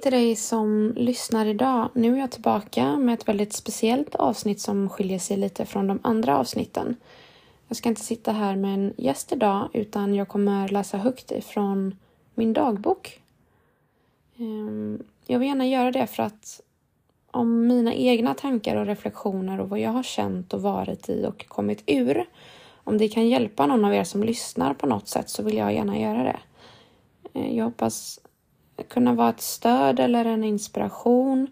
[0.00, 1.88] till dig som lyssnar idag.
[1.94, 5.98] Nu är jag tillbaka med ett väldigt speciellt avsnitt som skiljer sig lite från de
[6.02, 6.96] andra avsnitten.
[7.68, 11.98] Jag ska inte sitta här med en gäst idag utan jag kommer läsa högt ifrån
[12.34, 13.20] min dagbok.
[14.36, 16.60] Ehm, jag vill gärna göra det för att
[17.30, 21.48] om mina egna tankar och reflektioner och vad jag har känt och varit i och
[21.48, 22.24] kommit ur.
[22.84, 25.74] Om det kan hjälpa någon av er som lyssnar på något sätt så vill jag
[25.74, 26.40] gärna göra det.
[27.32, 28.20] Ehm, jag hoppas
[28.88, 31.46] kunna vara ett stöd eller en inspiration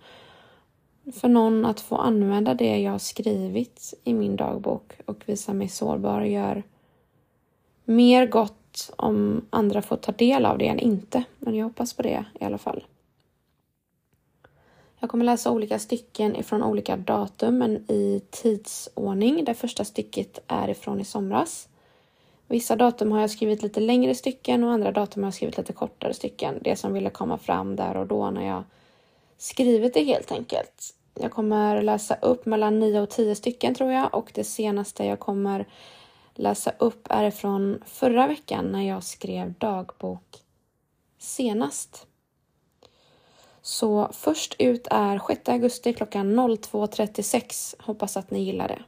[1.12, 5.68] för någon att få använda det jag har skrivit i min dagbok och visa mig
[5.68, 6.62] sårbar gör
[7.84, 11.24] mer gott om andra får ta del av det än inte.
[11.38, 12.84] Men jag hoppas på det i alla fall.
[15.00, 19.44] Jag kommer läsa olika stycken ifrån olika datum men i tidsordning.
[19.44, 21.68] Det första stycket är ifrån i somras.
[22.48, 25.72] Vissa datum har jag skrivit lite längre stycken och andra datum har jag skrivit lite
[25.72, 26.58] kortare stycken.
[26.60, 28.64] Det som ville komma fram där och då när jag
[29.38, 30.94] skrivit det helt enkelt.
[31.14, 35.18] Jag kommer läsa upp mellan 9 och 10 stycken tror jag och det senaste jag
[35.18, 35.66] kommer
[36.34, 40.42] läsa upp är ifrån förra veckan när jag skrev dagbok
[41.18, 42.06] senast.
[43.62, 47.74] Så först ut är 6 augusti klockan 02.36.
[47.78, 48.82] Hoppas att ni gillar det.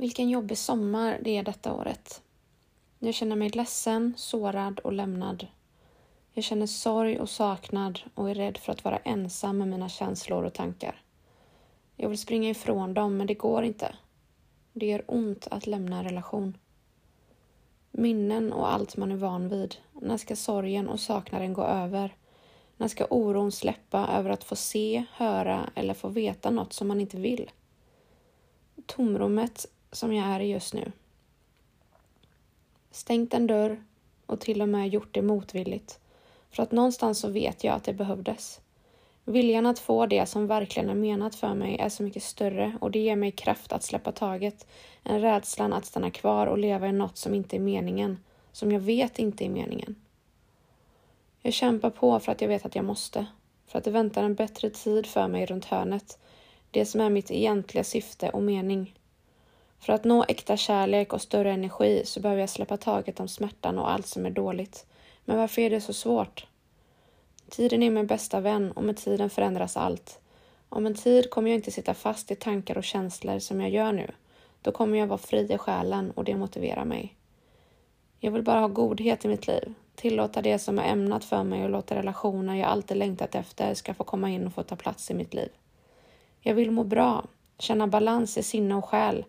[0.00, 2.22] Vilken jobbig sommar det är detta året.
[2.98, 5.46] Jag känner mig ledsen, sårad och lämnad.
[6.32, 10.44] Jag känner sorg och saknad och är rädd för att vara ensam med mina känslor
[10.44, 11.02] och tankar.
[11.96, 13.94] Jag vill springa ifrån dem, men det går inte.
[14.72, 16.58] Det gör ont att lämna en relation.
[17.90, 19.76] Minnen och allt man är van vid.
[19.92, 22.16] När ska sorgen och saknaden gå över?
[22.76, 27.00] När ska oron släppa över att få se, höra eller få veta något som man
[27.00, 27.50] inte vill?
[28.86, 30.92] Tomrummet som jag är i just nu.
[32.90, 33.84] Stängt en dörr
[34.26, 36.00] och till och med gjort det motvilligt.
[36.50, 38.60] För att någonstans så vet jag att det behövdes.
[39.24, 42.90] Viljan att få det som verkligen är menat för mig är så mycket större och
[42.90, 44.66] det ger mig kraft att släppa taget
[45.04, 48.18] än rädslan att stanna kvar och leva i något som inte är meningen,
[48.52, 49.96] som jag vet inte är meningen.
[51.42, 53.26] Jag kämpar på för att jag vet att jag måste,
[53.66, 56.18] för att det väntar en bättre tid för mig runt hörnet,
[56.70, 58.94] det som är mitt egentliga syfte och mening.
[59.80, 63.78] För att nå äkta kärlek och större energi så behöver jag släppa taget om smärtan
[63.78, 64.86] och allt som är dåligt.
[65.24, 66.46] Men varför är det så svårt?
[67.50, 70.20] Tiden är min bästa vän och med tiden förändras allt.
[70.68, 73.92] Om en tid kommer jag inte sitta fast i tankar och känslor som jag gör
[73.92, 74.10] nu.
[74.62, 77.16] Då kommer jag vara fri i själen och det motiverar mig.
[78.18, 81.64] Jag vill bara ha godhet i mitt liv, tillåta det som är ämnat för mig
[81.64, 85.10] och låta relationer jag alltid längtat efter ska få komma in och få ta plats
[85.10, 85.48] i mitt liv.
[86.40, 87.24] Jag vill må bra,
[87.58, 89.24] känna balans i sinne och själ,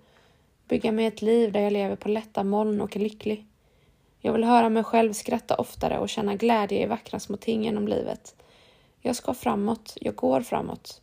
[0.68, 3.46] bygga mig ett liv där jag lever på lätta moln och är lycklig.
[4.20, 7.88] Jag vill höra mig själv skratta oftare och känna glädje i vackra små ting genom
[7.88, 8.36] livet.
[9.00, 11.02] Jag ska framåt, jag går framåt.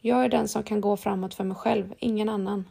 [0.00, 2.68] Jag är den som kan gå framåt för mig själv, ingen annan.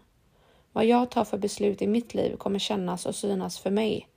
[0.72, 4.08] Vad jag tar för beslut i mitt liv kommer kännas och synas för mig.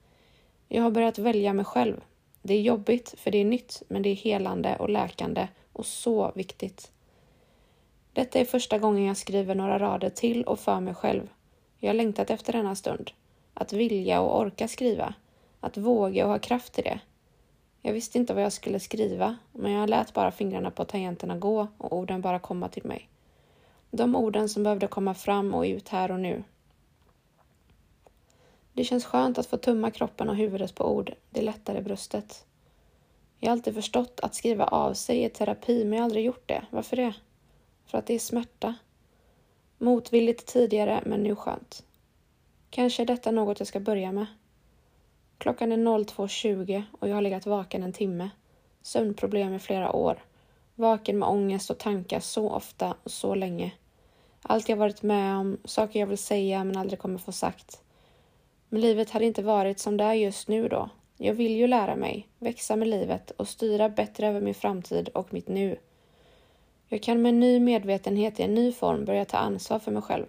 [0.68, 2.00] Jag har börjat välja mig själv.
[2.42, 6.32] Det är jobbigt, för det är nytt, men det är helande och läkande och så
[6.34, 6.92] viktigt.
[8.12, 11.28] Detta är första gången jag skriver några rader till och för mig själv.
[11.80, 13.10] Jag har längtat efter denna stund.
[13.54, 15.14] Att vilja och orka skriva.
[15.60, 17.00] Att våga och ha kraft till det.
[17.82, 21.68] Jag visste inte vad jag skulle skriva, men jag lät bara fingrarna på tangenterna gå
[21.78, 23.08] och orden bara komma till mig.
[23.90, 26.44] De orden som behövde komma fram och ut här och nu.
[28.72, 31.14] Det känns skönt att få tumma kroppen och huvudet på ord.
[31.30, 32.44] Det lättar i bröstet.
[33.38, 36.48] Jag har alltid förstått att skriva av sig är terapi, men jag har aldrig gjort
[36.48, 36.64] det.
[36.70, 37.14] Varför det?
[37.86, 38.74] För att det är smärta.
[39.82, 41.84] Motvilligt tidigare, men nu skönt.
[42.70, 44.26] Kanske är detta något jag ska börja med.
[45.38, 48.30] Klockan är 02.20 och jag har legat vaken en timme.
[48.82, 50.24] Sömnproblem i flera år.
[50.74, 53.72] Vaken med ångest och tankar så ofta och så länge.
[54.42, 57.82] Allt jag varit med om, saker jag vill säga men aldrig kommer få sagt.
[58.68, 60.88] Men livet hade inte varit som det är just nu då.
[61.16, 65.32] Jag vill ju lära mig, växa med livet och styra bättre över min framtid och
[65.32, 65.76] mitt nu.
[66.92, 70.26] Jag kan med ny medvetenhet i en ny form börja ta ansvar för mig själv.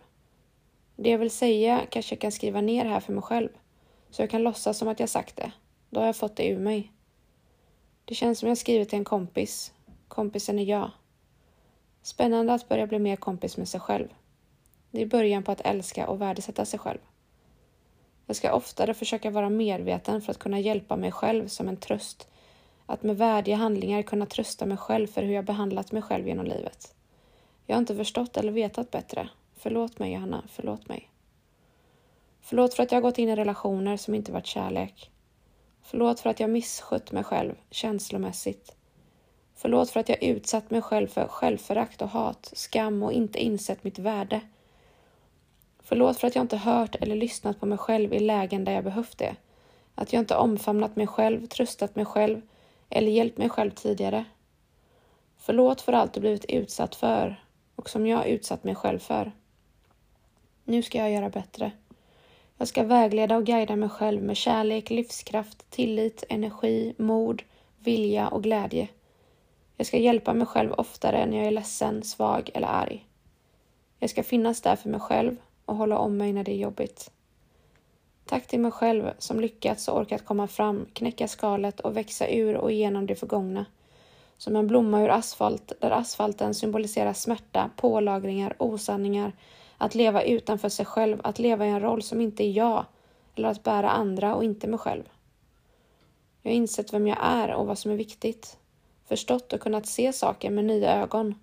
[0.95, 3.49] Det jag vill säga kanske jag kan skriva ner här för mig själv.
[4.09, 5.51] Så jag kan låtsas som att jag sagt det.
[5.89, 6.91] Då har jag fått det ur mig.
[8.05, 9.73] Det känns som jag skrivit till en kompis.
[10.07, 10.91] Kompisen är jag.
[12.01, 14.07] Spännande att börja bli mer kompis med sig själv.
[14.91, 16.99] Det är början på att älska och värdesätta sig själv.
[18.25, 22.27] Jag ska oftare försöka vara medveten för att kunna hjälpa mig själv som en tröst.
[22.91, 26.45] Att med värdiga handlingar kunna trösta mig själv för hur jag behandlat mig själv genom
[26.45, 26.95] livet.
[27.65, 29.29] Jag har inte förstått eller vetat bättre.
[29.55, 30.43] Förlåt mig, Johanna.
[30.47, 31.09] Förlåt mig.
[32.41, 35.11] Förlåt för att jag gått in i relationer som inte varit kärlek.
[35.83, 38.75] Förlåt för att jag misskött mig själv känslomässigt.
[39.55, 43.83] Förlåt för att jag utsatt mig själv för självförakt och hat, skam och inte insett
[43.83, 44.41] mitt värde.
[45.79, 48.83] Förlåt för att jag inte hört eller lyssnat på mig själv i lägen där jag
[48.83, 49.35] behövt det.
[49.95, 52.41] Att jag inte omfamnat mig själv, tröstat mig själv
[52.91, 54.25] eller hjälpt mig själv tidigare.
[55.37, 57.43] Förlåt för allt du blivit utsatt för
[57.75, 59.31] och som jag utsatt mig själv för.
[60.63, 61.71] Nu ska jag göra bättre.
[62.57, 67.43] Jag ska vägleda och guida mig själv med kärlek, livskraft, tillit, energi, mod,
[67.79, 68.87] vilja och glädje.
[69.77, 73.07] Jag ska hjälpa mig själv oftare när jag är ledsen, svag eller arg.
[73.99, 77.11] Jag ska finnas där för mig själv och hålla om mig när det är jobbigt.
[78.25, 82.55] Tack till mig själv som lyckats och orkat komma fram, knäcka skalet och växa ur
[82.55, 83.65] och igenom det förgångna.
[84.37, 89.31] Som en blomma ur asfalt där asfalten symboliserar smärta, pålagringar, osanningar,
[89.77, 92.85] att leva utanför sig själv, att leva i en roll som inte är jag
[93.35, 95.03] eller att bära andra och inte mig själv.
[96.41, 98.57] Jag har insett vem jag är och vad som är viktigt.
[99.05, 101.35] Förstått och kunnat se saker med nya ögon.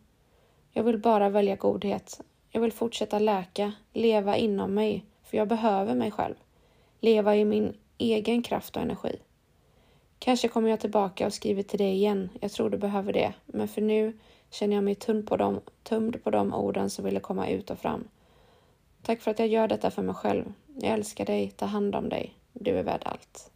[0.73, 2.21] Jag vill bara välja godhet.
[2.51, 6.35] Jag vill fortsätta läka, leva inom mig, för jag behöver mig själv.
[7.01, 9.19] Leva i min egen kraft och energi.
[10.19, 12.29] Kanske kommer jag tillbaka och skriver till dig igen.
[12.41, 13.35] Jag tror du behöver det.
[13.47, 14.19] Men för nu
[14.51, 18.09] känner jag mig tömd på, tömd på de orden som ville komma ut och fram.
[19.03, 20.53] Tack för att jag gör detta för mig själv.
[20.75, 22.35] Jag älskar dig, ta hand om dig.
[22.53, 23.51] Du är värd allt.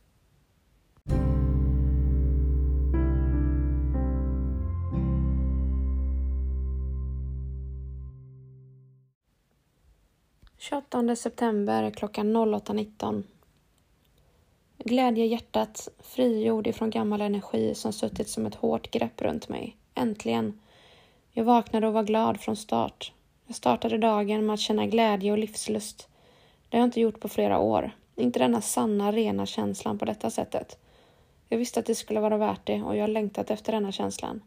[10.59, 13.23] Tjugoåttonde september klockan 08.19.
[14.85, 19.77] Glädje i hjärtat, frigjord ifrån gammal energi som suttit som ett hårt grepp runt mig.
[19.95, 20.61] Äntligen!
[21.33, 23.13] Jag vaknade och var glad från start.
[23.47, 26.09] Jag startade dagen med att känna glädje och livslust.
[26.69, 27.91] Det har jag inte gjort på flera år.
[28.17, 30.79] Inte denna sanna, rena känslan på detta sättet.
[31.49, 34.43] Jag visste att det skulle vara värt det och jag har längtat efter denna känslan.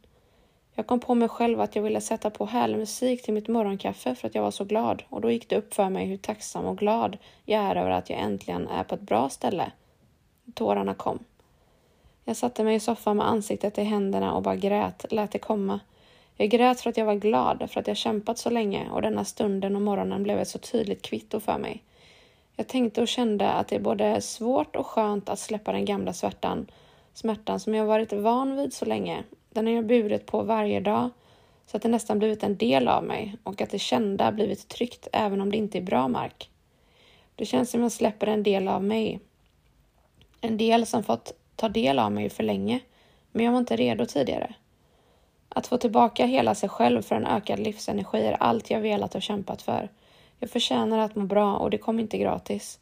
[0.73, 4.15] Jag kom på mig själv att jag ville sätta på härlig musik till mitt morgonkaffe
[4.15, 6.65] för att jag var så glad och då gick det upp för mig hur tacksam
[6.65, 9.71] och glad jag är över att jag äntligen är på ett bra ställe.
[10.53, 11.19] Tårarna kom.
[12.23, 15.79] Jag satte mig i soffan med ansiktet i händerna och bara grät, lät det komma.
[16.37, 19.25] Jag grät för att jag var glad, för att jag kämpat så länge och denna
[19.25, 21.83] stunden och morgonen blev ett så tydligt kvitto för mig.
[22.55, 26.13] Jag tänkte och kände att det är både svårt och skönt att släppa den gamla
[26.13, 26.67] svärtan,
[27.13, 29.23] smärtan som jag varit van vid så länge.
[29.49, 31.09] Den har jag burit på varje dag,
[31.65, 35.07] så att det nästan blivit en del av mig och att det kända blivit tryggt
[35.13, 36.49] även om det inte är bra mark.
[37.35, 39.19] Det känns som jag släpper en del av mig.
[40.45, 42.79] En del som fått ta del av mig för länge,
[43.31, 44.53] men jag var inte redo tidigare.
[45.49, 49.21] Att få tillbaka hela sig själv för en ökad livsenergi är allt jag velat och
[49.21, 49.89] kämpat för.
[50.39, 52.79] Jag förtjänar att må bra och det kom inte gratis.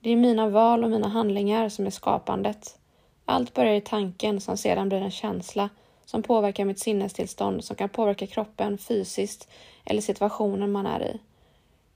[0.00, 2.78] Det är mina val och mina handlingar som är skapandet.
[3.24, 5.68] Allt börjar i tanken som sedan blir en känsla
[6.04, 9.48] som påverkar mitt sinnestillstånd som kan påverka kroppen fysiskt
[9.84, 11.20] eller situationen man är i.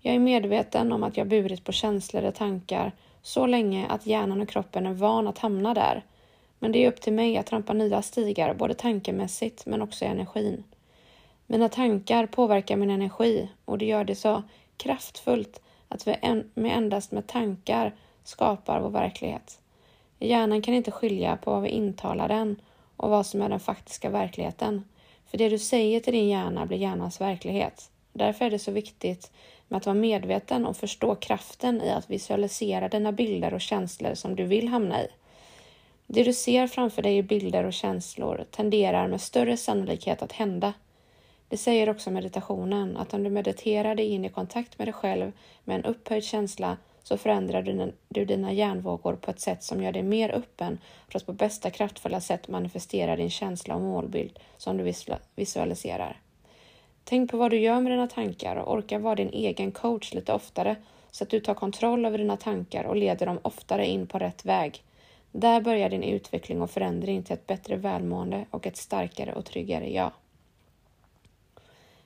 [0.01, 2.93] Jag är medveten om att jag burit på känslor och tankar
[3.27, 6.05] så länge att hjärnan och kroppen är van att hamna där
[6.59, 10.09] men det är upp till mig att trampa nya stigar, både tankemässigt men också i
[10.09, 10.65] energin.
[11.47, 14.43] Mina tankar påverkar min energi och det gör det så
[14.77, 19.61] kraftfullt att vi en, med endast med tankar skapar vår verklighet.
[20.19, 22.61] Hjärnan kan inte skilja på vad vi intalar den
[22.97, 24.85] och vad som är den faktiska verkligheten.
[25.31, 27.91] För det du säger till din hjärna blir hjärnans verklighet.
[28.13, 29.31] Därför är det så viktigt
[29.69, 34.37] med att vara medveten och förstå kraften i att visualisera dina bilder och känslor som
[34.37, 35.09] du vill hamna i.
[36.07, 40.73] Det du ser framför dig i bilder och känslor tenderar med större sannolikhet att hända.
[41.49, 45.33] Det säger också meditationen, att om du mediterar dig in i kontakt med dig själv
[45.65, 50.03] med en upphöjd känsla så förändrar du dina hjärnvågor på ett sätt som gör dig
[50.03, 54.93] mer öppen för att på bästa kraftfulla sätt manifestera din känsla och målbild som du
[55.35, 56.21] visualiserar.
[57.09, 60.33] Tänk på vad du gör med dina tankar och orka vara din egen coach lite
[60.33, 60.77] oftare
[61.11, 64.45] så att du tar kontroll över dina tankar och leder dem oftare in på rätt
[64.45, 64.85] väg.
[65.33, 69.93] Där börjar din utveckling och förändring till ett bättre välmående och ett starkare och tryggare
[69.93, 70.13] jag.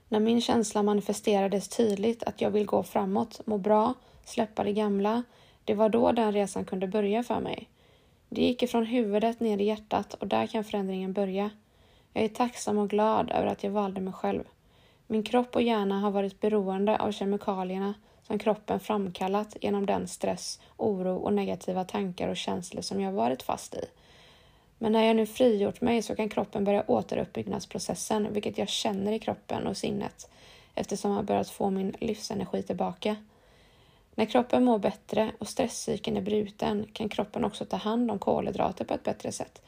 [0.08, 5.22] När min känsla manifesterades tydligt att jag vill gå framåt, må bra, släppa det gamla,
[5.64, 7.68] det var då den resan kunde börja för mig.
[8.28, 11.50] Det gick ifrån huvudet ner i hjärtat och där kan förändringen börja.
[12.12, 14.44] Jag är tacksam och glad över att jag valde mig själv.
[15.12, 20.60] Min kropp och hjärna har varit beroende av kemikalierna som kroppen framkallat genom den stress,
[20.76, 23.84] oro och negativa tankar och känslor som jag varit fast i.
[24.78, 29.18] Men när jag nu frigjort mig så kan kroppen börja återuppbyggnadsprocessen, vilket jag känner i
[29.18, 30.30] kroppen och sinnet.
[30.74, 33.16] eftersom jag börjat få min livsenergi tillbaka.
[34.14, 38.84] När kroppen mår bättre och stresscykeln är bruten kan kroppen också ta hand om kolhydrater
[38.84, 39.62] på ett bättre sätt.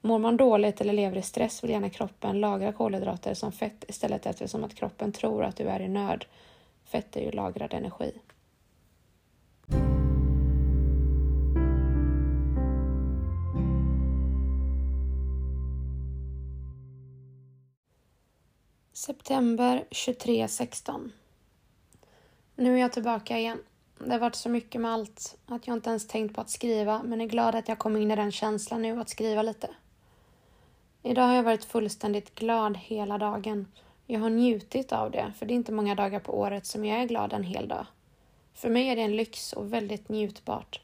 [0.00, 4.26] Mår man dåligt eller lever i stress vill gärna kroppen lagra kolhydrater som fett istället
[4.26, 6.24] eftersom att kroppen tror att du är i nöd.
[6.84, 8.12] Fett är ju lagrad energi.
[18.92, 21.10] September 23.16
[22.56, 23.58] Nu är jag tillbaka igen.
[23.98, 27.02] Det har varit så mycket med allt att jag inte ens tänkt på att skriva
[27.02, 29.68] men är glad att jag kom in i den känslan nu att skriva lite.
[31.08, 33.66] Idag har jag varit fullständigt glad hela dagen.
[34.06, 37.02] Jag har njutit av det, för det är inte många dagar på året som jag
[37.02, 37.86] är glad en hel dag.
[38.54, 40.80] För mig är det en lyx och väldigt njutbart.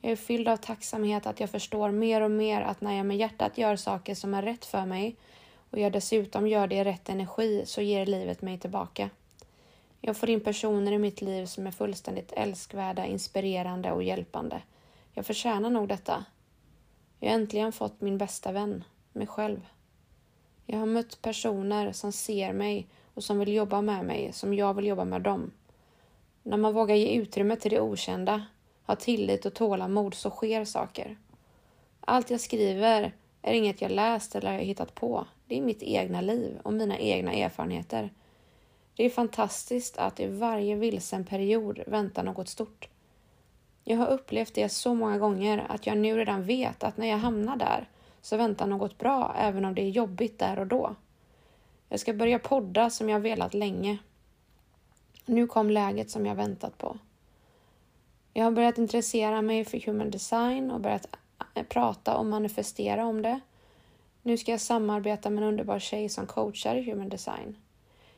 [0.00, 3.16] Jag är fylld av tacksamhet att jag förstår mer och mer att när jag med
[3.16, 5.16] hjärtat gör saker som är rätt för mig
[5.70, 9.10] och jag dessutom gör det i rätt energi så ger livet mig tillbaka.
[10.00, 14.62] Jag får in personer i mitt liv som är fullständigt älskvärda, inspirerande och hjälpande.
[15.12, 16.24] Jag förtjänar nog detta.
[17.20, 18.84] Jag har äntligen fått min bästa vän,
[19.14, 19.66] mig själv.
[20.66, 24.74] Jag har mött personer som ser mig och som vill jobba med mig som jag
[24.74, 25.50] vill jobba med dem.
[26.42, 28.46] När man vågar ge utrymme till det okända,
[28.82, 31.16] har tillit och tålamod så sker saker.
[32.00, 35.26] Allt jag skriver är inget jag läst eller hittat på.
[35.46, 38.12] Det är mitt egna liv och mina egna erfarenheter.
[38.96, 42.88] Det är fantastiskt att i varje vilsen period väntar något stort.
[43.84, 47.18] Jag har upplevt det så många gånger att jag nu redan vet att när jag
[47.18, 47.88] hamnar där
[48.24, 50.94] så väntar något bra även om det är jobbigt där och då.
[51.88, 53.98] Jag ska börja podda som jag velat länge.
[55.26, 56.98] Nu kom läget som jag väntat på.
[58.32, 61.16] Jag har börjat intressera mig för human design och börjat
[61.54, 63.40] eh, prata och manifestera om det.
[64.22, 67.56] Nu ska jag samarbeta med en underbar tjej som coachar i human design.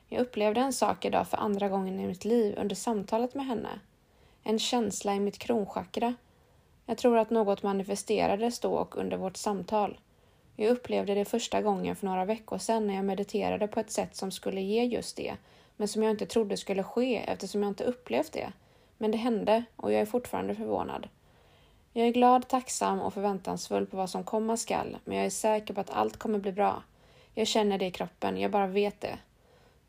[0.08, 3.80] Jag upplevde en sak idag för andra gången i mitt liv under samtalet med henne.
[4.42, 6.14] En känsla i mitt kronchakra.
[6.86, 9.98] Jag tror att något manifesterades då och under vårt samtal.
[10.56, 14.16] Jag upplevde det första gången för några veckor sedan när jag mediterade på ett sätt
[14.16, 15.36] som skulle ge just det,
[15.76, 18.52] men som jag inte trodde skulle ske eftersom jag inte upplevt det.
[18.98, 21.08] Men det hände och jag är fortfarande förvånad.
[21.92, 25.74] Jag är glad, tacksam och förväntansfull på vad som komma skall, men jag är säker
[25.74, 26.82] på att allt kommer bli bra.
[27.34, 29.18] Jag känner det i kroppen, jag bara vet det.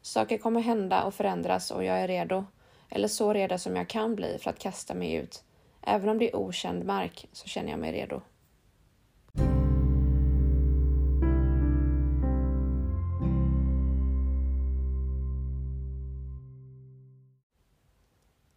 [0.01, 2.45] Saker kommer hända och förändras och jag är redo.
[2.89, 5.43] Eller så redo som jag kan bli för att kasta mig ut.
[5.89, 8.21] Även om det är okänd mark så känner jag mig redo.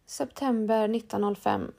[0.05, 1.71] September 1905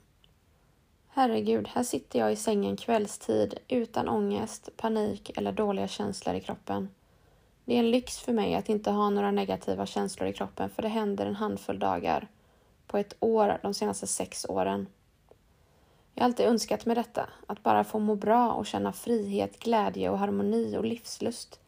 [1.07, 6.89] Herregud, här sitter jag i sängen kvällstid utan ångest, panik eller dåliga känslor i kroppen.
[7.65, 10.81] Det är en lyx för mig att inte ha några negativa känslor i kroppen för
[10.81, 12.27] det händer en handfull dagar
[12.87, 14.87] på ett år de senaste sex åren.
[16.13, 20.09] Jag har alltid önskat mig detta, att bara få må bra och känna frihet, glädje
[20.09, 21.59] och harmoni och livslust.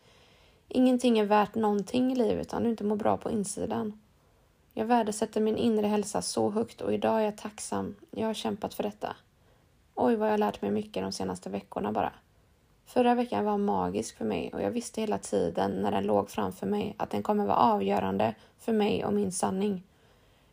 [0.67, 3.99] Ingenting är värt någonting i livet om du inte mår bra på insidan.
[4.73, 7.95] Jag värdesätter min inre hälsa så högt och idag är jag tacksam.
[8.11, 9.15] Jag har kämpat för detta.
[9.95, 12.13] Oj, vad jag lärt mig mycket de senaste veckorna bara.
[12.85, 16.67] Förra veckan var magisk för mig och jag visste hela tiden när den låg framför
[16.67, 19.83] mig att den kommer vara avgörande för mig och min sanning.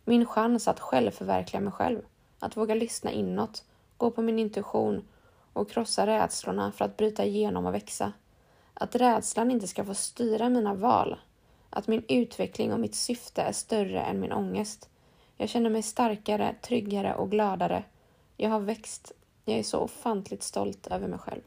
[0.04, 2.00] Min chans att självförverkliga mig själv,
[2.38, 3.64] att våga lyssna inåt,
[4.02, 5.04] gå på min intuition
[5.52, 8.12] och krossa rädslorna för att bryta igenom och växa.
[8.74, 11.16] Att rädslan inte ska få styra mina val.
[11.70, 14.90] Att min utveckling och mitt syfte är större än min ångest.
[15.36, 17.84] Jag känner mig starkare, tryggare och gladare.
[18.36, 19.12] Jag har växt.
[19.44, 21.42] Jag är så ofantligt stolt över mig själv.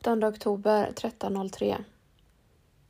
[0.00, 1.76] 8 oktober 13.03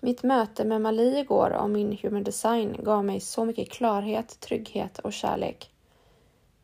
[0.01, 4.99] Mitt möte med Mali igår om min human design gav mig så mycket klarhet, trygghet
[4.99, 5.71] och kärlek.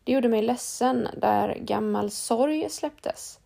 [0.04, 3.38] Det gjorde mig ledsen där gammal sorg släpptes.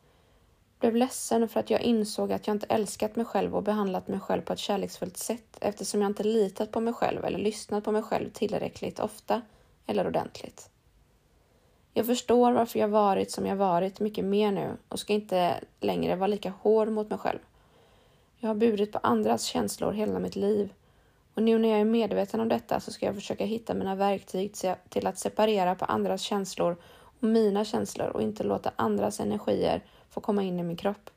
[0.78, 4.20] Blev ledsen för att jag insåg att jag inte älskat mig själv och behandlat mig
[4.20, 7.92] själv på ett kärleksfullt sätt eftersom jag inte litat på mig själv eller lyssnat på
[7.92, 9.42] mig själv tillräckligt ofta
[9.86, 10.70] eller ordentligt.
[11.92, 16.16] Jag förstår varför jag varit som jag varit mycket mer nu och ska inte längre
[16.16, 17.38] vara lika hård mot mig själv.
[18.38, 20.72] Jag har burit på andras känslor hela mitt liv
[21.34, 24.54] och nu när jag är medveten om detta så ska jag försöka hitta mina verktyg
[24.88, 26.76] till att separera på andras känslor
[27.20, 31.10] och mina känslor och inte låta andras energier få komma in i min kropp.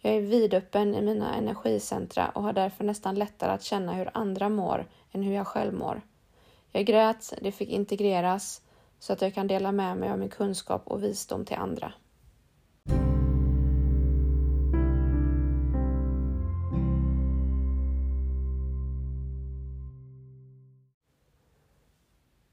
[0.00, 4.48] Jag är vidöppen i mina energicentra och har därför nästan lättare att känna hur andra
[4.48, 6.00] mår än hur jag själv mår.
[6.72, 8.62] Jag grät, det fick integreras
[9.04, 11.92] så att jag kan dela med mig av min kunskap och visdom till andra.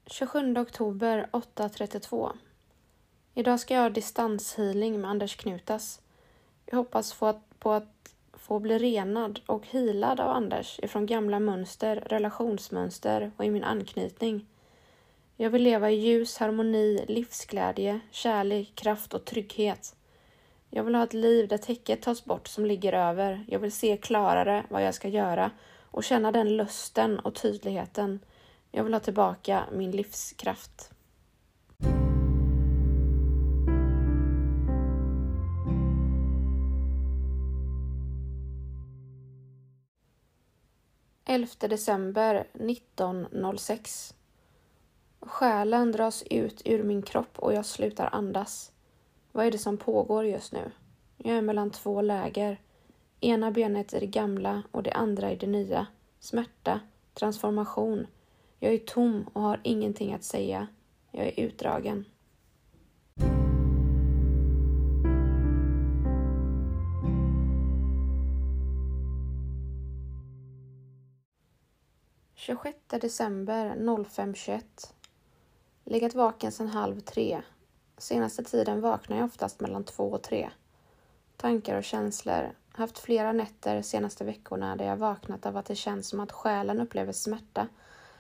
[0.06, 2.32] –27 oktober 8.32
[3.34, 6.02] Idag ska jag ha distanshealing med Anders Knutas.
[6.66, 11.40] Jag hoppas få att, på att få bli renad och hilad av Anders ifrån gamla
[11.40, 14.48] mönster, relationsmönster och i min anknytning.
[15.38, 19.96] Jag vill leva i ljus, harmoni, livsglädje, kärlek, kraft och trygghet.
[20.70, 23.46] Jag vill ha ett liv där täcket tas bort som ligger över.
[23.48, 28.20] Jag vill se klarare vad jag ska göra och känna den lusten och tydligheten.
[28.72, 30.92] Jag vill ha tillbaka min livskraft.
[41.26, 44.14] 11 december 1906.
[45.22, 48.72] Själen dras ut ur min kropp och jag slutar andas.
[49.32, 50.72] Vad är det som pågår just nu?
[51.18, 52.62] Jag är mellan två läger.
[53.20, 55.88] Ena benet i det gamla och det andra i det nya.
[56.20, 56.80] Smärta,
[57.14, 58.08] transformation.
[58.60, 60.68] Jag är tom och har ingenting att säga.
[61.12, 62.06] Jag är utdragen.
[72.42, 74.62] 26 december 05.21
[75.92, 77.42] Legat vaken sedan halv tre.
[77.98, 80.50] Senaste tiden vaknar jag oftast mellan två och tre.
[81.38, 82.52] Tankar och känslor.
[82.72, 86.82] Haft flera nätter senaste veckorna där jag vaknat av att det känns som att själen
[86.82, 87.68] upplever smärta.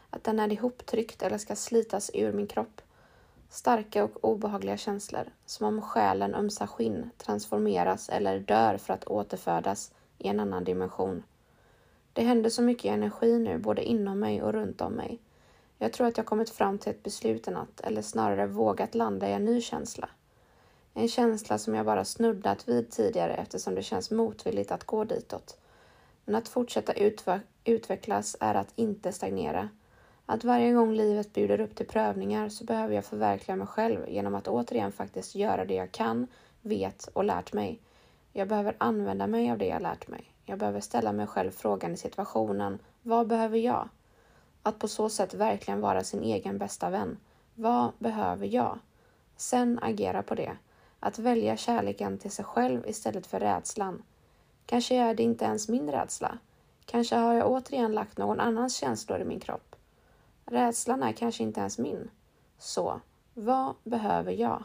[0.09, 2.81] Att den är ihoptryckt eller ska slitas ur min kropp.
[3.49, 5.25] Starka och obehagliga känslor.
[5.45, 11.23] Som om själen ömsar skinn, transformeras eller dör för att återfödas i en annan dimension.
[12.13, 15.19] Det händer så mycket energi nu, både inom mig och runt om mig.
[15.83, 19.29] Jag tror att jag kommit fram till ett beslut en natt, eller snarare vågat landa
[19.29, 20.10] i en ny känsla.
[20.93, 25.58] En känsla som jag bara snuddat vid tidigare eftersom det känns motvilligt att gå ditåt.
[26.25, 26.93] Men att fortsätta
[27.63, 29.69] utvecklas är att inte stagnera.
[30.25, 34.36] Att varje gång livet bjuder upp till prövningar så behöver jag förverkliga mig själv genom
[34.36, 36.27] att återigen faktiskt göra det jag kan,
[36.62, 37.79] vet och lärt mig.
[38.34, 40.34] Jag behöver använda mig av det jag lärt mig.
[40.45, 43.89] Jag behöver ställa mig själv frågan i situationen, vad behöver jag?
[44.63, 47.17] Att på så sätt verkligen vara sin egen bästa vän.
[47.56, 48.80] Vad behöver jag?
[49.36, 50.58] Sen agera på det.
[51.00, 54.04] Att välja kärleken till sig själv istället för rädslan.
[54.65, 56.38] Kanske är det inte ens min rädsla.
[56.86, 59.76] Kanske har jag återigen lagt någon annans känslor i min kropp.
[60.45, 62.10] Rädslan är kanske inte ens min.
[62.58, 63.02] Så,
[63.34, 64.63] vad behöver jag?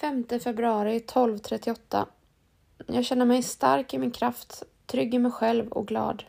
[0.00, 2.06] 5 februari 12.38.
[2.86, 6.24] Jag känner mig stark i min kraft, trygg i mig själv och glad.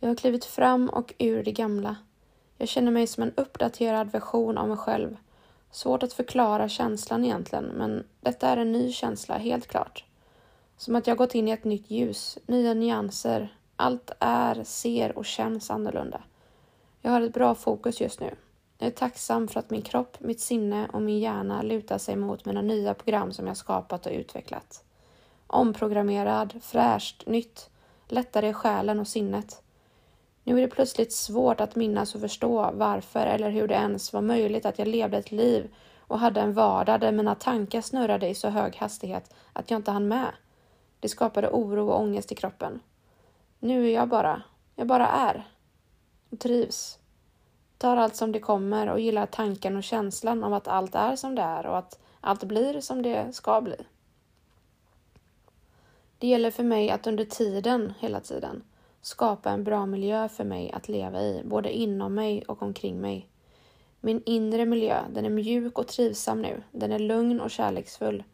[0.00, 1.96] Jag har klivit fram och ur det gamla.
[2.58, 5.16] Jag känner mig som en uppdaterad version av mig själv.
[5.70, 10.04] Svårt att förklara känslan egentligen, men detta är en ny känsla, helt klart.
[10.76, 13.56] Som att jag gått in i ett nytt ljus, nya nyanser.
[13.76, 16.22] Allt är, ser och känns annorlunda.
[17.00, 18.34] Jag har ett bra fokus just nu.
[18.78, 22.44] Jag är tacksam för att min kropp, mitt sinne och min hjärna lutar sig mot
[22.44, 24.84] mina nya program som jag skapat och utvecklat.
[25.46, 27.70] Omprogrammerad, fräscht, nytt,
[28.08, 29.62] lättare i själen och sinnet.
[30.44, 34.20] Nu är det plötsligt svårt att minnas och förstå varför eller hur det ens var
[34.20, 38.34] möjligt att jag levde ett liv och hade en vardag där mina tankar snurrade i
[38.34, 40.32] så hög hastighet att jag inte hann med.
[41.00, 42.80] Det skapade oro och ångest i kroppen.
[43.58, 44.42] Nu är jag bara,
[44.74, 45.48] jag bara är.
[46.30, 46.98] Och trivs
[47.78, 51.34] tar allt som det kommer och gillar tanken och känslan av att allt är som
[51.34, 53.76] det är och att allt blir som det ska bli.
[56.18, 58.62] Det gäller för mig att under tiden, hela tiden,
[59.02, 63.28] skapa en bra miljö för mig att leva i, både inom mig och omkring mig.
[64.00, 66.62] Min inre miljö, den är mjuk och trivsam nu.
[66.72, 68.24] Den är lugn och kärleksfull.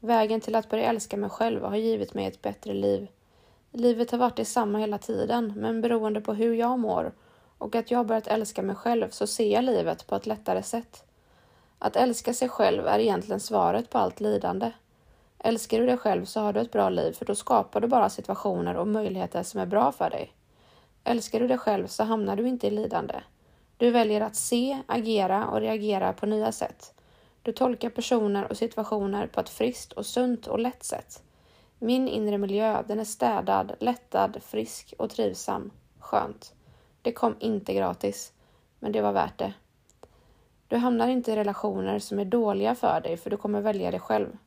[0.00, 3.08] Vägen till att börja älska mig själv har givit mig ett bättre liv.
[3.72, 7.12] Livet har varit detsamma hela tiden, men beroende på hur jag mår
[7.58, 10.62] och att jag har börjat älska mig själv så ser jag livet på ett lättare
[10.62, 11.04] sätt.
[11.78, 14.72] Att älska sig själv är egentligen svaret på allt lidande.
[15.38, 18.10] Älskar du dig själv så har du ett bra liv för då skapar du bara
[18.10, 20.32] situationer och möjligheter som är bra för dig.
[21.04, 23.14] Älskar du dig själv så hamnar du inte i lidande.
[23.76, 26.94] Du väljer att se, agera och reagera på nya sätt.
[27.42, 31.22] Du tolkar personer och situationer på ett friskt och sunt och lätt sätt.
[31.78, 35.70] Min inre miljö, den är städad, lättad, frisk och trivsam.
[35.98, 36.54] Skönt.
[37.06, 38.32] Det kom inte gratis,
[38.78, 39.54] men det var värt det.
[40.68, 43.98] Du hamnar inte i relationer som är dåliga för dig, för du kommer välja det
[43.98, 44.38] själv.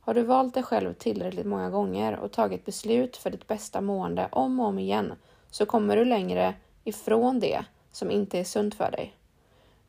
[0.00, 4.28] Har du valt dig själv tillräckligt många gånger och tagit beslut för ditt bästa mående
[4.32, 5.12] om och om igen
[5.50, 9.16] så kommer du längre ifrån det som inte är sunt för dig.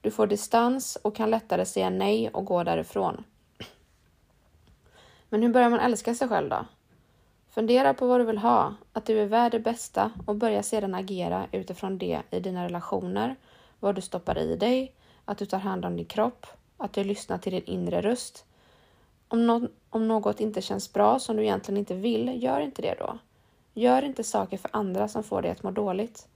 [0.01, 3.23] Du får distans och kan lättare säga nej och gå därifrån.
[5.29, 6.65] Men hur börjar man älska sig själv då?
[7.60, 10.95] Fundera på vad du vill ha, att du är värd det bästa och börja sedan
[10.95, 13.36] agera utifrån det i dina relationer,
[13.80, 14.93] vad du stoppar i dig,
[15.26, 16.45] att du tar hand om din kropp,
[16.78, 18.45] att du lyssnar till din inre röst.
[19.28, 22.95] Om, no om något inte känns bra som du egentligen inte vill, gör inte det
[23.00, 23.17] då.
[23.74, 26.28] Gör inte saker för andra som får dig att må dåligt.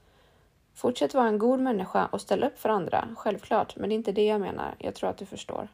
[0.73, 4.12] Fortsätt vara en god människa och ställ upp för andra, självklart, men det är inte
[4.12, 4.75] det jag menar.
[4.77, 5.67] Jag tror att du förstår.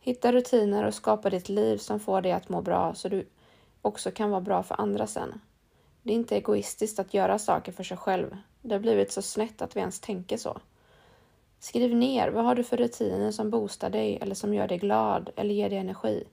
[0.00, 3.26] Hitta rutiner och skapa ditt liv som får dig att må bra så du
[3.82, 5.40] också kan vara bra för andra sen.
[6.02, 8.36] Det är inte egoistiskt att göra saker för sig själv.
[8.62, 10.60] Det har blivit så snett att vi ens tänker så.
[11.58, 15.30] Skriv ner, vad har du för rutiner som boostar dig eller som gör dig glad
[15.36, 16.24] eller ger dig energi?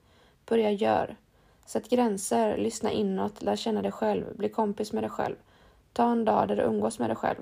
[0.46, 1.16] Börja gör.
[1.66, 5.36] Sätt gränser, lyssna inåt, lär känna dig själv, bli kompis med dig själv.
[5.94, 7.40] Ta en dag där du umgås med dig själv.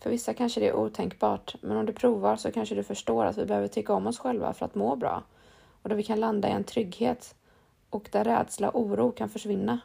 [0.00, 3.38] För vissa kanske det är otänkbart, men om du provar så kanske du förstår att
[3.38, 5.22] vi behöver tycka om oss själva för att må bra
[5.82, 7.34] och där vi kan landa i en trygghet
[7.90, 9.80] och där rädsla och oro kan försvinna.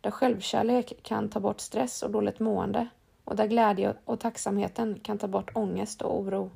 [0.00, 2.88] Där självkärlek kan ta bort stress och dåligt mående
[3.24, 6.50] och där glädje och tacksamheten kan ta bort ångest och oro.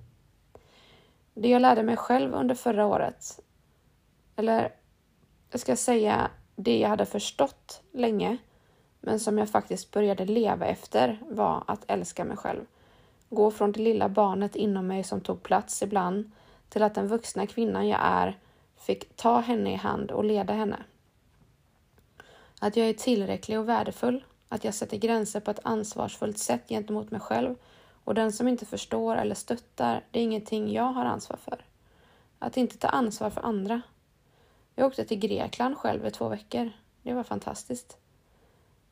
[1.35, 3.41] Det jag lärde mig själv under förra året,
[4.37, 4.73] eller
[5.51, 8.37] jag ska säga det jag hade förstått länge,
[9.01, 12.65] men som jag faktiskt började leva efter var att älska mig själv.
[13.31, 16.31] Gå från det lilla barnet inom mig som tog plats ibland
[16.69, 18.39] till att den vuxna kvinnan jag är
[18.85, 20.83] fick ta henne i hand och leda henne.
[22.61, 27.11] Att jag är tillräcklig och värdefull, att jag sätter gränser på ett ansvarsfullt sätt gentemot
[27.11, 27.55] mig själv
[28.05, 31.65] och den som inte förstår eller stöttar, det är ingenting jag har ansvar för.
[32.39, 33.83] Att inte ta ansvar för andra.
[34.75, 36.71] Jag åkte till Grekland själv i två veckor.
[37.03, 37.97] Det var fantastiskt.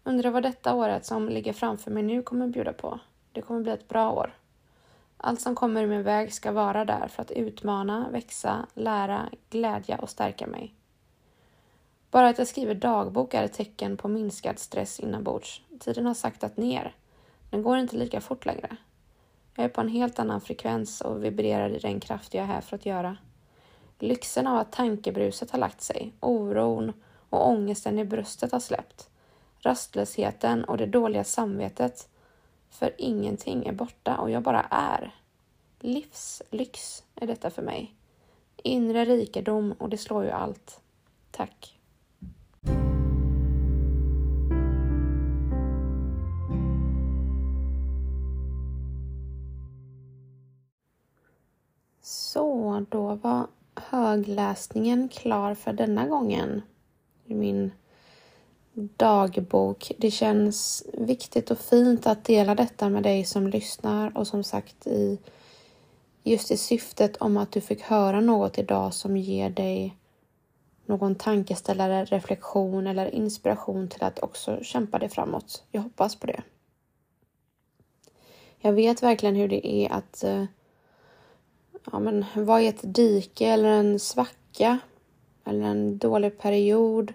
[0.05, 2.99] Undrar vad detta året som ligger framför mig nu kommer bjuda på.
[3.33, 4.35] Det kommer bli ett bra år.
[5.25, 9.99] Allt som kommer i min väg ska vara där för att utmana, växa, lära, glädja
[9.99, 10.75] och stärka mig.
[12.11, 15.63] Bara att jag skriver dagbok är ett tecken på minskad stress inombords.
[15.81, 16.95] Tiden har saktat ner.
[17.51, 18.77] Den går inte lika fort längre.
[19.55, 22.61] Jag är på en helt annan frekvens och vibrerar i den kraft jag är här
[22.61, 23.17] för att göra.
[23.99, 26.93] Lyxen av att tankebruset har lagt sig, oron
[27.31, 29.09] och ångesten i bröstet har släppt.
[29.59, 32.09] Rastlösheten och det dåliga samvetet
[32.73, 35.15] för ingenting är borta och jag bara är.
[35.81, 37.95] Livslyx är detta för mig.
[38.57, 40.81] Inre rikedom och det slår ju allt.
[41.31, 41.79] Tack.
[52.01, 56.63] Så, då var högläsningen klar för denna gången.
[57.25, 57.73] Min
[58.75, 59.93] dagbok.
[59.99, 64.87] Det känns viktigt och fint att dela detta med dig som lyssnar och som sagt
[64.87, 65.19] i
[66.23, 69.97] just i syftet om att du fick höra något idag som ger dig
[70.87, 75.65] någon tankeställare, reflektion eller inspiration till att också kämpa dig framåt.
[75.71, 76.43] Jag hoppas på det.
[78.61, 80.45] Jag vet verkligen hur det är att eh,
[81.93, 84.79] ja, men, vara i ett dike eller en svacka
[85.45, 87.15] eller en dålig period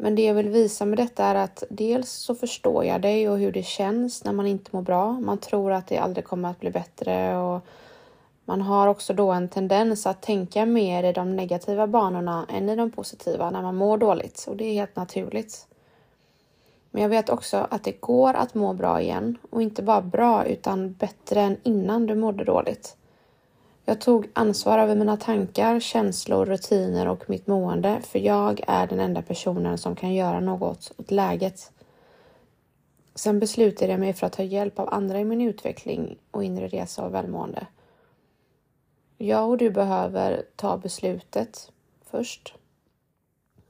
[0.00, 3.38] men det jag vill visa med detta är att dels så förstår jag dig och
[3.38, 5.12] hur det känns när man inte mår bra.
[5.12, 7.60] Man tror att det aldrig kommer att bli bättre och
[8.44, 12.76] man har också då en tendens att tänka mer i de negativa banorna än i
[12.76, 15.66] de positiva när man mår dåligt och det är helt naturligt.
[16.90, 20.44] Men jag vet också att det går att må bra igen och inte bara bra
[20.44, 22.96] utan bättre än innan du mådde dåligt.
[23.88, 29.00] Jag tog ansvar över mina tankar, känslor, rutiner och mitt mående för jag är den
[29.00, 31.72] enda personen som kan göra något åt läget.
[33.14, 36.68] Sen beslutade jag mig för att ta hjälp av andra i min utveckling och inre
[36.68, 37.66] resa och välmående.
[39.18, 41.72] Jag och du behöver ta beslutet
[42.10, 42.54] först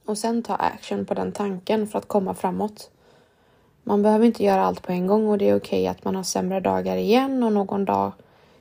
[0.05, 2.91] och sen ta action på den tanken för att komma framåt.
[3.83, 6.15] Man behöver inte göra allt på en gång och det är okej okay att man
[6.15, 8.11] har sämre dagar igen och någon dag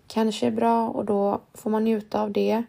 [0.09, 2.65] kanske är bra och då får man njuta av det.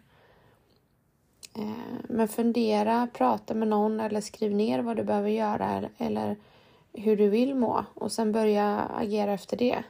[1.56, 1.70] Eh,
[2.02, 6.36] men fundera, prata med någon eller skriv ner vad du behöver göra eller
[6.92, 9.82] hur du vill må och sen börja agera efter det.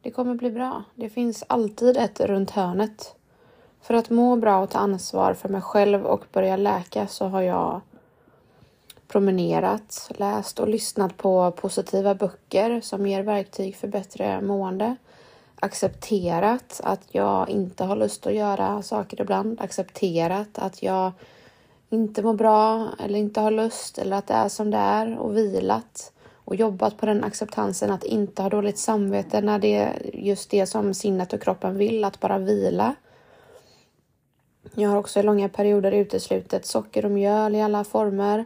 [0.00, 0.82] Det kommer bli bra.
[0.94, 3.14] Det finns alltid ett runt hörnet.
[3.80, 7.40] För att må bra och ta ansvar för mig själv och börja läka så har
[7.40, 7.80] jag
[9.08, 14.96] promenerat, läst och lyssnat på positiva böcker som ger verktyg för bättre mående
[15.60, 21.12] accepterat att jag inte har lust att göra saker ibland, accepterat att jag
[21.90, 25.36] inte mår bra eller inte har lust eller att det är som det är och
[25.36, 26.12] vilat
[26.46, 30.66] och jobbat på den acceptansen att inte ha dåligt samvete när det är just det
[30.66, 32.94] som sinnet och kroppen vill, att bara vila.
[34.74, 38.44] Jag har också i långa perioder uteslutit socker och mjöl i alla former.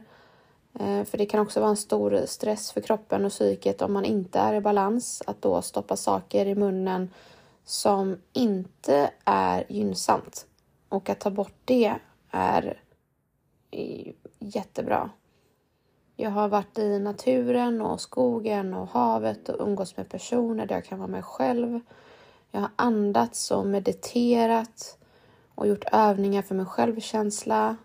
[0.75, 4.05] Eh, för det kan också vara en stor stress för kroppen och psyket om man
[4.05, 5.23] inte är i balans.
[5.27, 7.11] Att då stoppa saker i munnen
[7.65, 10.47] som inte är gynnsamt.
[10.89, 11.95] Och att ta bort det
[12.31, 12.77] är
[14.39, 15.11] jättebra.
[16.17, 20.85] Jag har varit i naturen och skogen och havet och umgås med personer där jag
[20.85, 21.81] kan vara mig själv.
[22.51, 24.99] Jag har andats och mediterat
[25.55, 27.77] och gjort övningar för min självkänsla,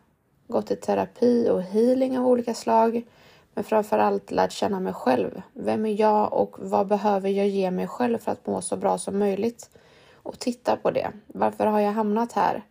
[0.47, 3.05] gått i terapi och healing av olika slag.
[3.53, 5.41] Men framför allt lärt känna mig själv.
[5.53, 8.97] Vem är jag och vad behöver jag ge mig själv för att må så bra
[8.97, 9.69] som möjligt?
[10.13, 11.12] Och titta på det.
[11.27, 12.63] Varför har jag hamnat här?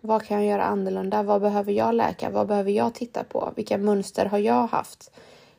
[0.00, 1.22] Vad kan jag göra annorlunda?
[1.22, 2.30] Vad behöver jag läka?
[2.30, 3.52] Vad behöver jag titta på?
[3.56, 5.10] Vilka mönster har jag haft?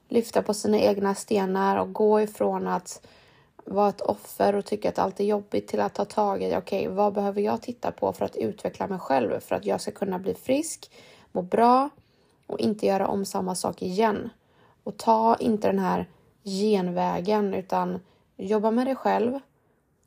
[0.10, 3.08] Lyfta på sina egna stenar och gå ifrån att
[3.66, 6.58] vara ett offer och tycka att allt är jobbigt till att ta tag i, okej,
[6.58, 9.40] okay, vad behöver jag titta på för att utveckla mig själv?
[9.40, 10.92] För att jag ska kunna bli frisk,
[11.34, 11.90] må bra
[12.48, 14.30] och inte göra om samma sak igen.
[14.84, 16.10] Och ta inte den här
[16.44, 18.00] genvägen utan
[18.38, 19.40] jobba med dig själv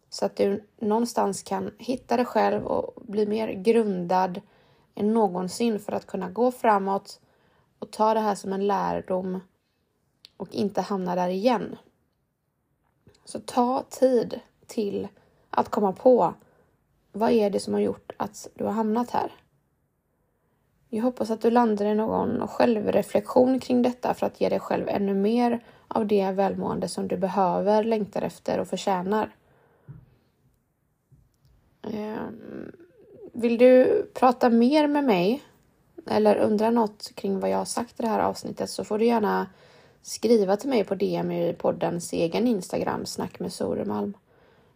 [0.09, 4.41] så att du någonstans kan hitta dig själv och bli mer grundad
[4.95, 7.21] än någonsin för att kunna gå framåt
[7.79, 9.41] och ta det här som en lärdom
[10.37, 11.77] och inte hamna där igen.
[13.25, 15.09] Så ta tid till
[15.51, 16.35] att komma på
[17.13, 19.33] vad är det som har gjort att du har hamnat här.
[20.89, 24.89] Jag hoppas att du landar i någon självreflektion kring detta för att ge dig själv
[24.89, 29.35] ännu mer av det välmående som du behöver, längtar efter och förtjänar.
[31.83, 32.73] Ehm,
[33.33, 35.43] vill du prata mer med mig
[36.07, 39.05] eller undra något kring vad jag har sagt i det här avsnittet så får du
[39.05, 39.47] gärna
[40.03, 44.17] skriva till mig på DM i poddens egen Instagram, Snack med Soremalm.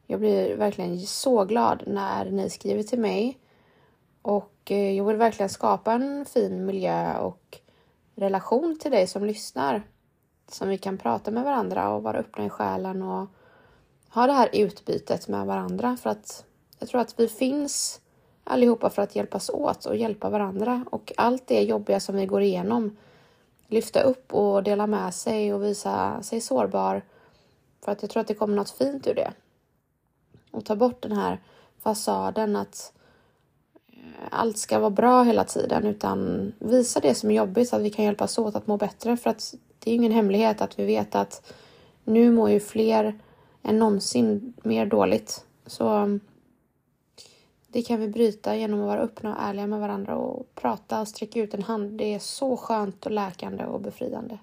[0.07, 3.39] Jag blir verkligen så glad när ni skriver till mig
[4.23, 7.59] och Eh, jag vill verkligen skapa en fin miljö och
[8.15, 9.83] relation till dig som lyssnar.
[10.49, 13.29] Som vi kan prata med varandra och vara öppna i själen och
[14.09, 16.45] ha det här utbytet med varandra för att
[16.79, 18.01] jag tror att vi finns
[18.45, 22.43] allihopa för att hjälpas åt och hjälpa varandra och allt det jobbiga som vi går
[22.43, 22.97] igenom
[23.67, 27.03] lyfta upp och dela med sig och visa sig sårbar.
[27.85, 29.33] För att jag tror att det kommer något fint ur det.
[30.51, 31.39] Och ta bort den här
[31.79, 32.93] fasaden att
[34.31, 37.91] allt ska vara bra hela tiden utan visa det som är jobbigt så att vi
[37.91, 41.15] kan hjälpas åt att må bättre för att det är ingen hemlighet att vi vet
[41.15, 41.53] att
[42.05, 43.19] nu mår ju fler
[43.63, 45.45] än någonsin mer dåligt.
[45.67, 46.21] Så mm,
[47.69, 51.09] det kan vi bryta genom att vara öppna och ärliga med varandra och prata och
[51.09, 51.93] sträcka ut en hand.
[51.93, 54.39] Det är så skönt och läkande och befriande.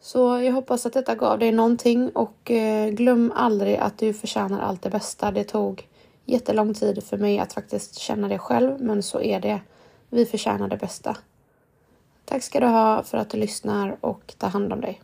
[0.00, 4.60] Så jag hoppas att detta gav dig någonting och eh, glöm aldrig att du förtjänar
[4.60, 5.30] allt det bästa.
[5.30, 5.88] Det tog
[6.26, 9.60] jättelång tid för mig att faktiskt känna det själv, men så är det.
[10.10, 11.16] Vi förtjänar det bästa.
[12.24, 15.02] Tack ska du ha för att du lyssnar och ta hand om dig.